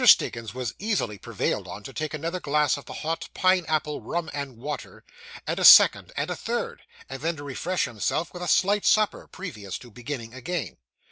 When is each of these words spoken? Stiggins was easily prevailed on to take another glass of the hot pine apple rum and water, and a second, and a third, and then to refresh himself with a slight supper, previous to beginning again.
Stiggins 0.03 0.55
was 0.55 0.73
easily 0.79 1.19
prevailed 1.19 1.67
on 1.67 1.83
to 1.83 1.93
take 1.93 2.15
another 2.15 2.39
glass 2.39 2.75
of 2.75 2.85
the 2.85 2.93
hot 3.05 3.29
pine 3.35 3.65
apple 3.67 4.01
rum 4.01 4.31
and 4.33 4.57
water, 4.57 5.03
and 5.45 5.59
a 5.59 5.63
second, 5.63 6.11
and 6.17 6.31
a 6.31 6.35
third, 6.35 6.81
and 7.07 7.21
then 7.21 7.35
to 7.35 7.43
refresh 7.43 7.85
himself 7.85 8.33
with 8.33 8.41
a 8.41 8.47
slight 8.47 8.83
supper, 8.83 9.27
previous 9.27 9.77
to 9.77 9.91
beginning 9.91 10.33
again. 10.33 10.77